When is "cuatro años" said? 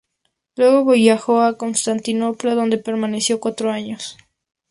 3.39-4.17